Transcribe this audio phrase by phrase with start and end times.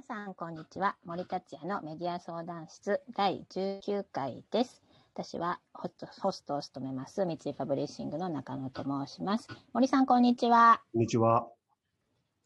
[0.00, 0.96] 皆さん、こんにちは。
[1.04, 4.82] 森達也のメディア相談室第19回です。
[5.12, 9.46] 私はホストホストを務めます、三井パブリッシングの中野と申します。
[9.74, 10.80] 森さん、こんにちは。
[10.94, 11.48] こんにちは。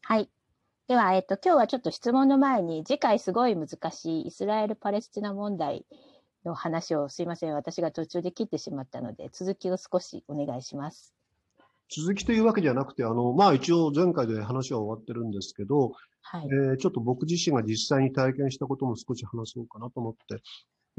[0.01, 0.29] はい。
[0.89, 5.85] では、えっと、今日はちょっと質問の前に、次回すごい難しいイスラエル・パレスチナ問題
[6.43, 7.53] の話をすいません。
[7.53, 11.14] 私が途中で切ってしまったので、続きを少しお願いします。
[11.89, 16.47] 続きというわけじゃなくて、あの、まあ一応前回で話は終わってるんですけど、はい。
[16.47, 20.41] えーちょっと僕自身が実際に体験したことも少し話そうかなと思って、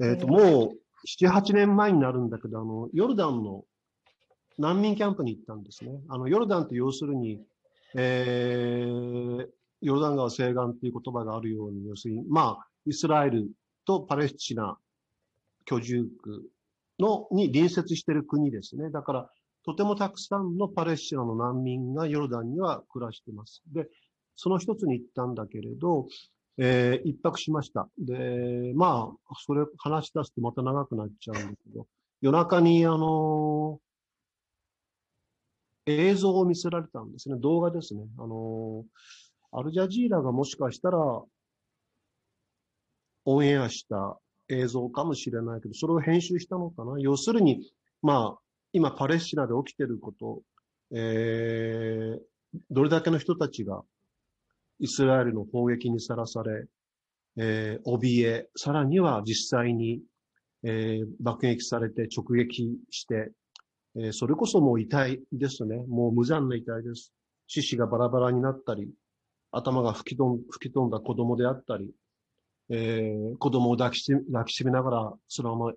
[0.00, 3.64] えっ、と、うんもう7、8年前になるんだけど、あの、ヨルダンの
[4.59, 6.00] 難民キャンプに行ったんですね。
[6.09, 7.40] あの、ヨルダンって要するに、
[7.95, 9.46] えー
[9.82, 13.50] ヨルダン川西岸っていう言葉があるように、要するに、まあ、イスラエル
[13.84, 14.78] とパレスチナ
[15.64, 16.50] 居住区
[16.98, 18.90] の、に隣接している国ですね。
[18.90, 19.30] だから、
[19.66, 23.62] とてもたくさんのパレスチナの難民がヨルダンには暮らしています。
[23.72, 23.88] で、
[24.36, 26.06] その一つに行ったんだけれど、
[26.58, 27.88] えー一泊しました。
[27.98, 31.86] で、まあ、それ話し出すとまた長くなっちゃうんだけど、
[32.20, 33.78] 夜中にあの
[35.86, 37.36] 映像を見せられたんですね。
[37.38, 38.02] 動画ですね。
[38.18, 38.84] あの
[39.52, 40.98] アルジャジーラがもしかしたら、
[43.24, 47.01] オンエアした映像かもしれないけど、それを編集したのかな？
[47.01, 47.70] 要するに、
[48.02, 48.45] まあ、
[48.77, 50.43] 今パレスチナで起きてること、
[50.95, 52.19] えー、
[52.71, 53.80] どれだけの人たちが
[54.80, 56.66] イスラエルの砲撃にさらされ、
[57.38, 60.02] えー、怯え、さらには実際に、
[60.63, 63.32] えー、爆撃されて直撃して、
[63.97, 65.82] えー、それこそもう遺体ですね。
[65.88, 67.15] もう無残な遺体です。
[67.47, 68.91] 獅子がバラバラになったり、
[69.53, 71.94] 頭が吹き飛ん吹き飛んだ子供であったり、
[72.69, 75.72] えー、子供を抱きし抱きしめながら、そのまま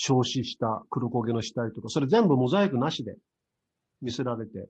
[0.00, 3.16] 焼死した黒焦げの死体とか、それ全部モザイクなしで
[4.00, 4.68] 見せられて、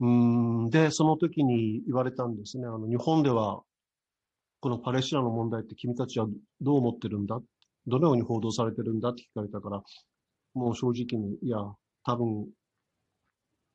[0.00, 2.66] うん、で、その時に言われたんですね。
[2.66, 3.62] あの、日本では、
[4.60, 6.26] このパレスチナの問題って君たちは
[6.60, 7.40] どう思ってるんだ？
[7.86, 9.08] どのように報道されてるんだ？
[9.08, 9.82] って聞かれたから、
[10.52, 11.56] もう正直に、いや、
[12.04, 12.46] 多分、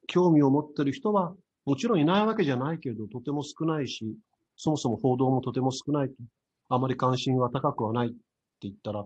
[0.07, 1.33] 興味を持ってる人は、
[1.65, 4.15] もちろんいないわけじゃないけど、とても少ないし、
[4.57, 6.13] そもそも報道もとても少ないと。
[6.69, 8.17] あまり関心は高くはないって
[8.61, 9.05] 言ったら、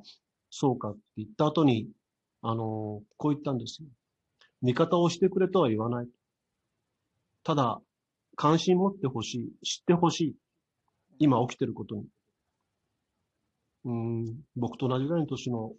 [0.49, 1.89] そうかって言った後に、
[2.41, 3.87] あの、こう言ったんですよ。
[4.61, 6.07] 味方をしてくれとは言わない。
[7.43, 7.81] ただ、
[8.35, 9.65] 関心持ってほしい。
[9.65, 10.35] 知ってほしい。
[11.19, 12.05] 今起きてることに。
[13.85, 15.73] うん、僕と同じぐらいの年の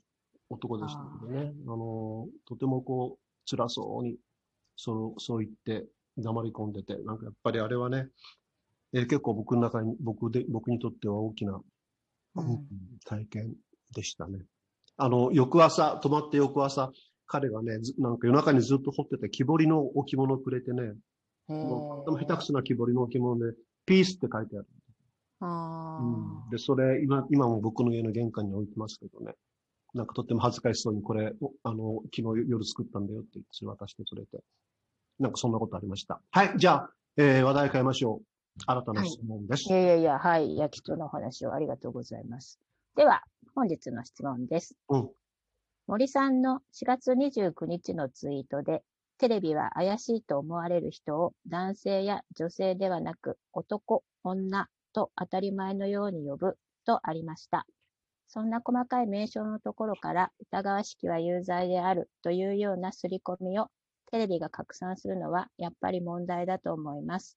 [0.48, 1.52] 男でしたけどね。
[1.66, 4.16] あの、とてもこう、辛そうに、
[4.76, 5.86] そう、そう言って
[6.18, 8.08] 黙り込んでて、なんかやっぱりあれはね、
[8.92, 11.60] えー結構僕の中に、僕で、僕にとっては大きな、
[12.34, 12.66] うん
[13.04, 13.54] 体験
[13.94, 14.40] でしたね。
[15.02, 16.92] あの、翌朝、泊まって翌朝、
[17.26, 20.94] 彼がね、ずなんか夜中にずっと掘ってて木彫りの置物くれてね、
[21.48, 23.54] へもう下手くそな木彫りの置物で、
[23.86, 24.66] ピースって書いてある。
[25.40, 29.34] あうん、で、それ、今、今も僕の家の玄関に置いてますけどね。
[29.94, 34.44] なんかとっても恥ずかしそうに、これ、おあの、昨日夜作ったんだよって言って渡してくれて。
[35.18, 36.20] なんかそんなことありました。
[36.30, 38.24] はい、じゃあ、えー、話題変えましょう。
[38.66, 39.68] 新たな質問です。
[39.68, 40.52] いやいやいや、はい。
[40.52, 42.58] いや、貴重なお話をありがとうございます。
[42.96, 43.22] では、
[43.54, 44.74] 本日の質問です。
[44.88, 45.10] うん
[45.90, 48.84] 森さんの4月29日のツイートで、
[49.18, 56.56] テレビは怪しいと思われる人を男性や女性ではなく、男、女と当たり前のように呼ぶ
[56.86, 57.66] とありました。
[58.28, 63.66] そんな細かい名称のところから、疑わしきは有罪であるというような刷り込みを
[64.12, 67.36] テレビが拡散するのはやっぱり問題だと思います。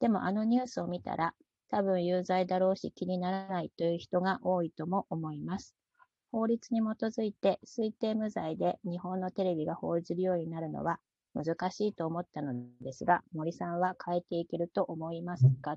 [0.00, 1.34] でもあのニュースを見たら、
[1.72, 5.74] 多分有罪だろうし気にならないという人が多いとも思います。
[6.30, 11.00] 法律に基づいて推定無罪で日本のテレビが報じるようになるのは
[11.34, 15.72] 難しいと思ったのですが、森さんは変えていけると思いますか？
[15.72, 15.76] っ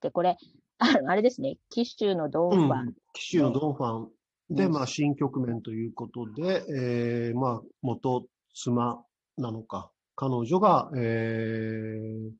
[0.00, 0.36] て、これ、
[0.78, 2.94] ああれですね、紀州のドンファン。
[3.14, 4.08] 紀州のドンファン
[4.50, 9.02] で、うんまあ、新局面ということで、えー、まあ、元妻
[9.38, 12.30] なのか、彼女が、えー、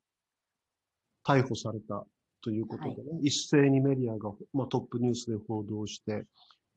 [1.26, 2.04] 逮捕された
[2.42, 6.24] ということでね、一斉にメディアが、まあ、トップニュースで報道して、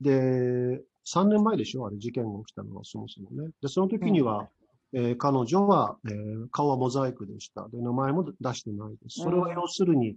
[0.02, 3.50] で、3年前でしょあれ、事件が起きたのはそもそもね。
[3.62, 4.50] で、その時には、
[4.94, 7.68] えー彼女は、えー顔はモザイクでした。
[7.70, 9.22] で、名前も出してないです。
[9.22, 10.16] それは要するに、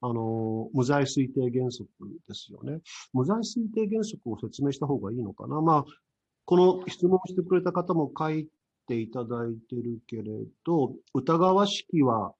[0.00, 1.88] あのー無罪推定原則
[2.28, 2.80] ですよね。
[3.12, 5.60] 無罪推定原則を説明した方がいいのかな。
[5.60, 5.84] まあ、
[6.44, 8.48] この質問してくれた方も書い
[8.88, 10.24] ていただいてるけれ
[10.64, 12.34] ど、疑わしきは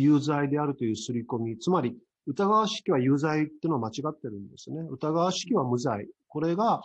[0.00, 1.96] 有罪であるという刷り込み、つまり、
[2.26, 4.82] 疑わしきは有罪っていうのは間違ってるんですね。
[4.90, 6.06] 疑わしきは無罪。
[6.28, 6.82] これが、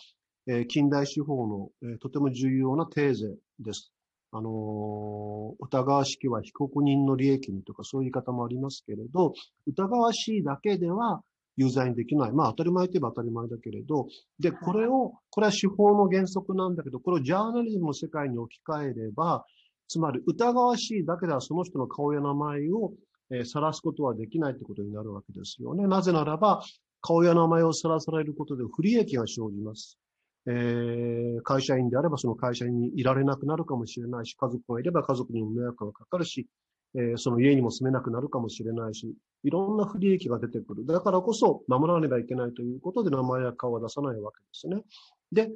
[0.48, 3.92] えー近代司法の、えーとても重要なテーゼです。
[4.32, 9.34] あのー疑わしきは被告人の利益にとかそういう言い方もありますけれど、
[9.68, 11.22] 疑わしいだけでは
[11.56, 12.32] 有罪にできない。
[12.32, 14.08] まあ当たり前といえば当たり前だけれど、
[14.40, 19.46] で、これを、これは司法の原則なんだけど、これをジャーナリズムの世界に置き換えれば、
[19.88, 22.94] つまり疑わしいだけではその人の顔や名前を
[23.34, 25.88] えー、晒すことはできないってことになるわけですよね。
[25.88, 26.64] なぜならば、
[27.02, 29.98] 顔や名前を晒されることで不利益が生じます。
[30.46, 36.48] えー、会社員であればその会社員にいられなくなるかもしれないし、家族がいれば家族にも迷惑がかかるし、
[36.96, 39.14] えー、その家にも住めなくなるかもしれないし、
[39.44, 40.86] いろんな不利益が出てくる。
[40.86, 44.84] だからこそ守らねばいけないということで名前や顔は出さないわけですね。
[45.32, 45.52] で、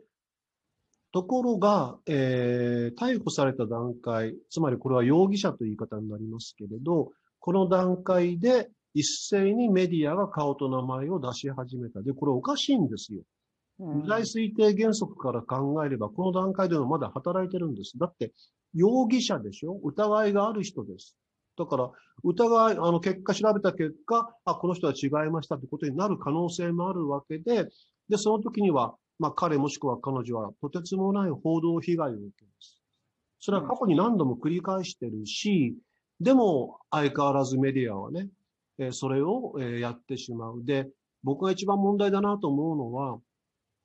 [1.18, 12.04] ところが、えー、逮捕された段階、つまりこれは容疑者という言い方になりますけれど、この段階で一斉にメディアが顔と名前を出し始めた。
[12.04, 13.24] で、これおかしいんですよ。
[13.80, 17.98] 無罪推定原則から考えれば、この段階でもまだ働いてるんです。
[17.98, 18.32] だって、
[18.76, 19.74] 容疑者でしょ？
[19.84, 21.16] 疑いがある人です。
[21.58, 21.92] だから、
[22.24, 27.68] 疑い、あの、結果調べた結果、あ、この人は違いましたってことになる可能性もあるわけで、
[28.10, 32.82] で、その時には、まあ、彼もしくは彼女はとてつもない報道被害を受けます。
[33.40, 35.76] それは過去に何度も繰り返してるし、
[36.20, 38.30] でも、相変わらずメディアはね、
[38.80, 40.64] えそれを、えやってしまう。
[40.64, 40.88] で、
[41.24, 43.20] 僕が一番問題だなと思うのは、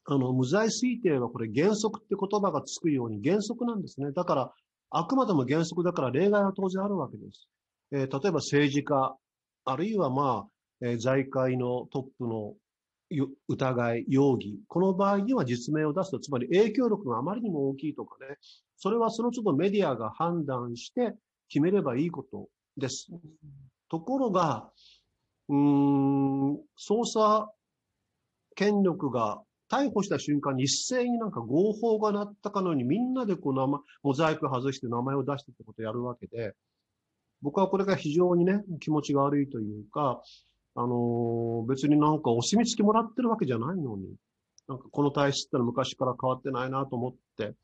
[0.05, 4.13] あの、無罪推定はこれ原則って言葉がつくように原則なんですね。
[4.13, 4.53] だから、
[4.91, 7.49] あくまでも原則だから例外は当然あるわけです。
[7.93, 9.17] えー、例えば政治家、
[9.65, 12.55] あるいはまあ、えー、財界のトップの
[13.49, 18.37] 疑い、容疑、この場合には実名を出すと、つまり影響力があまりにも大きいとかね、
[18.77, 21.15] それはその都度メディアが判断して、
[21.49, 22.49] 決めればいいこと
[22.79, 23.09] です。
[23.91, 24.71] ところが、
[25.51, 27.53] うん、捜査
[28.55, 36.55] 権力が逮捕した瞬間に一斉になんか合法がなったかのようにみんなでこう名前、モザイク外して名前を出してってことをやるわけで、
[37.43, 40.23] 僕はこれが非常にね、気持ちが悪いというか、
[40.75, 44.15] あのー、別になんかお墨付きもらってるわけじゃないのに、
[44.69, 47.55] なんかこの体質ってのは昔から変わってないなと思って、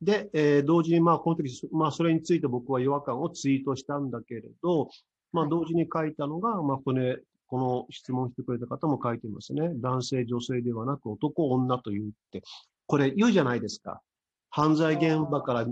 [0.00, 4.90] で、えー、同時に、まあ、この時、まあ、それについて僕は違和感をツイートしたんだけれど、
[5.32, 9.70] まあ、同時に書いたのが、まあ、これ、この質問してくれた方も書いてますね。
[9.76, 12.42] 男性、女性ではなく男、女と言って、
[12.86, 14.00] これ言うじゃないですか。
[14.50, 15.66] 犯罪現場から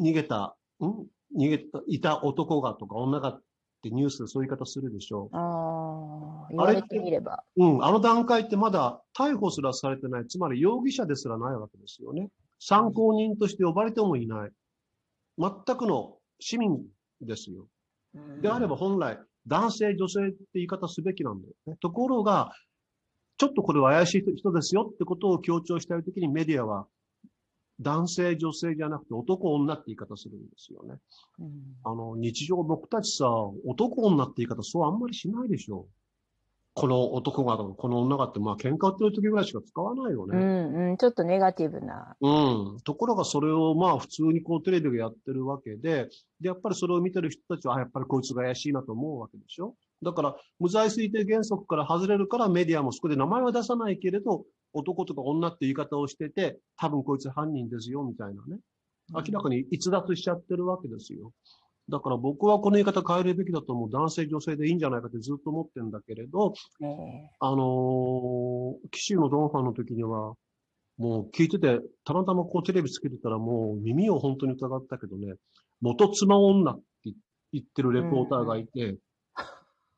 [0.00, 1.06] 逃げた、ん？
[1.36, 3.42] 逃げた、いた男がとか女がっ
[3.82, 5.36] てニュースでそういう言い方するでしょう。
[5.36, 7.42] ああ、言われてみれば。
[7.56, 12.28] うん、あの段階ってまだ逮捕すらされてない、つまり容疑者ですらないわけですよね。
[12.58, 14.50] 参考人として呼ばれてもいない。
[15.38, 16.78] 全くの市民
[17.20, 17.66] ですよ。
[18.40, 21.76] であれば本来、男性、女性って言い方すべきなんだよね。
[21.80, 22.52] ところが、
[23.38, 26.86] ちょっとこれは怪しい人ですよってことを強調したいときにメディアは、
[27.82, 30.98] 男性、女性じゃなくて男、女って言い方するんですよね。
[31.84, 33.28] あの、日常僕たちさ、
[33.66, 35.86] 男、女って言い方そうあんまりしないでしょ。
[36.74, 40.38] この男が、この女がって、まあ喧嘩売ってる時ぐらいしか使わないよね。
[40.38, 42.16] うんうん、ちょっとネガティブな。
[42.18, 42.80] うん。
[42.82, 46.08] ところがそれをまあ普通にこうテレビでやってるわけで、
[46.40, 58.60] で、やっぱりそれを見てる人たちは、あ、やっぱりこいつが怪しいなと思うわけでしょだから、無罪推定原則から外れるからメディアもそこで名前は出さないけれど、男とか女って言い方をしてて、多分こいつ犯人ですよ、みたいなね。
[59.14, 61.32] 明らかに逸脱しちゃってるわけですよ。
[61.88, 63.90] だから僕はこの言い方変えるべきだと思う。
[63.90, 66.54] 男性、女性でいいんじゃないかってずっと思ってるんだけれど、
[67.40, 70.34] あのー、騎士のドンファンの時には、
[70.96, 75.34] もう聞いてて、たまたまこうテレビつけてたらもう耳を本当に疑ったけどね、
[75.80, 77.12] 元妻女って
[77.52, 78.98] 言ってるレポーターがいて、うん、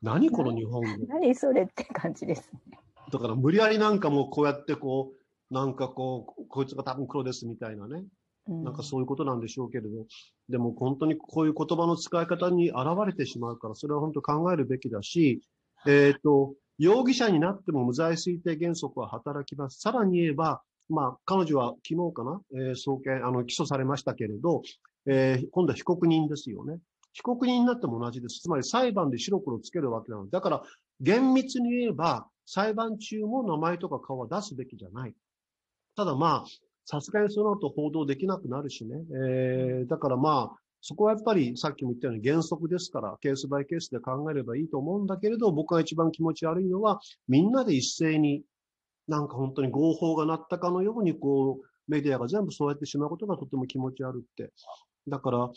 [0.02, 2.78] 何この日本語 何それって感じですね。
[3.10, 5.12] だから無理やりなんかもうこうやってこ
[5.50, 8.04] う、なんかこう、こいつが多分黒ですみたいなね。
[8.46, 9.88] なんかそういうことなんでしょうけれど、
[10.50, 15.40] でも本当にこういう言葉の使い方に現れてしまうから、それは本当考えるべきだし、
[15.86, 19.80] えっ、ー、と、容疑者になっても無罪推定原則は働きます。
[19.80, 24.62] さらに言えば、まあ、彼女は昨日かな、えー、送検、あの、起訴されましたけれど、
[25.06, 26.78] えー、今度は被告人ですよね。
[27.12, 28.40] 被告人になっても同じです。
[28.40, 30.62] つまり裁判で白黒つけるわけなので、だから、
[31.00, 35.14] 厳密に言えば、裁判中も名前とか顔は出すべきじゃない。
[35.96, 36.44] ただまあ、
[36.86, 38.96] さすがにその後報道できなくなるしね。
[39.12, 48.42] えー、だからまあ、そこはやっぱりさっきも言ったように原則ですから、ケースバイケースで考えればいいと思うんだけれど、僕が一番気持ち悪いのは、みんなで一斉に
[49.08, 54.52] なんか本当に合法が鳴ったかのように、こう、メディアが全部そうやってしまうことがとても気持ち悪くて。
[55.08, 55.50] だから、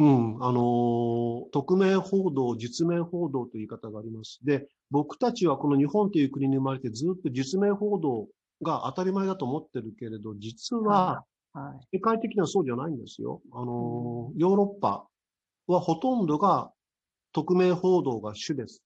[0.00, 4.40] うん、あのー、匿名報道、実名報道という言い方があります。
[4.42, 8.26] で、僕たちはこの日本という国に生まれてずっと実名報道
[8.62, 11.22] が当たり前だと思ってるけれど、実は、
[11.92, 13.42] 世界的にはそうじゃないんですよ。
[13.52, 15.06] あの、ヨーロッパ
[15.66, 16.70] はほとんどが
[17.34, 18.82] 匿名報道が主です。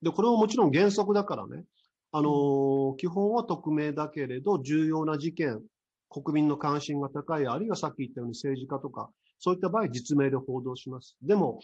[0.00, 1.64] で、これももちろん原則だからね、
[2.10, 5.60] あのー基本は匿名だけれど、重要な事件、
[6.08, 9.10] 国民の関心が高い、あるいはさっき言ったように政治家とか、
[9.44, 11.18] そういった場合、実名で報道します。
[11.22, 11.60] でも、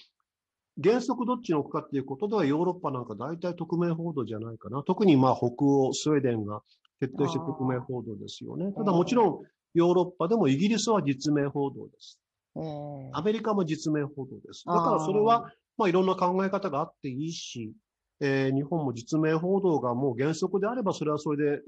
[0.83, 4.83] 原則どっちに置くかっていうことでは、ヨーロッパなんか大体匿名報道じゃないかな。
[4.83, 6.61] 特にまあ北欧、スウェーデンが
[7.01, 8.71] 徹底して匿名報道ですよね。
[8.73, 9.39] ただもちろん、
[9.73, 12.19] ヨーロッパでもイギリスは実名報道です。
[12.57, 14.65] ええアメリカも実名報道です。
[14.67, 17.73] だからそれは、まあいろんな考え方があっていいし、
[18.21, 21.63] えー日本も実名報道がもう原則であればそれはそれで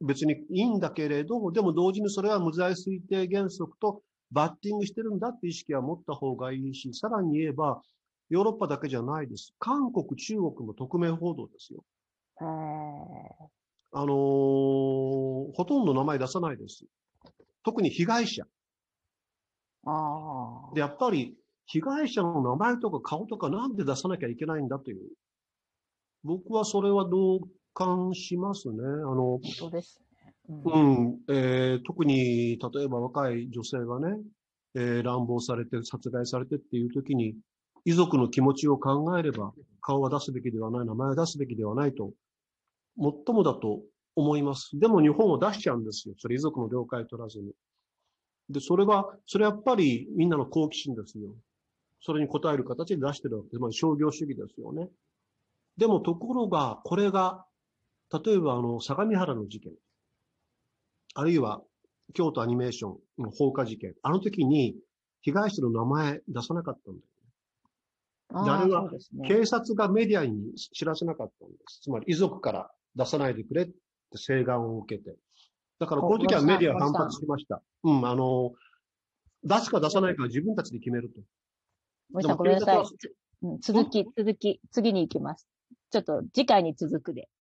[0.00, 7.82] 別にいいんだけれど、でも同時にそれは無罪推定原則とバッティングしてるんだって意識は持った方がいいし、さらに言えば、
[8.30, 9.52] ヨーロッパだけじゃないです。
[9.58, 11.84] 韓国、中国も匿名報道ですよ。
[12.40, 13.52] ええ
[13.94, 16.86] あのーほとんど名前出さないです。
[17.62, 18.44] 特に被害者。
[19.84, 20.74] ああ。
[20.74, 21.36] で、やっぱり、
[21.66, 25.10] 被害者の名前とか顔とかなんで出さなきゃいけないんだという。
[26.24, 27.40] 僕はそれは同
[27.74, 28.78] 感しますね。
[28.82, 30.01] あの、本当ですね。
[30.64, 34.18] うん、えー特に、例えば若い女性がね、
[34.74, 37.36] えー乱暴されて殺害されてっていう時に、
[37.84, 42.12] 遺族の気持ちを考えれば、顔は出すべきではない、名前を出すべきではないと、
[42.98, 43.82] 最もだと
[44.14, 44.78] 思います。
[44.78, 46.14] でも日本を出しちゃうんですよ。
[46.18, 47.52] それ遺族の了解取らずに。
[48.50, 51.34] で、それは、それやっぱりみんなの好奇心ですよ。
[52.00, 53.60] それに応える形で出してるわけです。
[53.60, 54.88] まあ、商業主義ですよね。
[55.76, 57.46] でもところが、これが、
[58.24, 59.72] 例えばあの、相模原の事件。
[61.14, 61.62] あるいは、
[62.14, 63.94] 京都アニメーションの放火事件。
[64.02, 64.76] あの時に、
[65.22, 67.06] 被害者の名前出さなかったんだよ。
[68.34, 68.90] あであれは。
[69.26, 71.80] 警察がメディアに知らせなかったんです。
[71.82, 73.72] つまり遺族から出さないでくれって
[74.14, 75.16] 請願を受けて。
[75.78, 77.62] だからこの時はメディアは反発しました。
[77.84, 78.52] うん、あの、
[79.44, 81.20] 出すか出さないかは自分たちで決めると。
[82.12, 82.84] 森さん、ごめんなさい
[83.60, 85.48] 続き、続き、次に行きます。
[85.90, 87.28] ちょっと次回に続くで。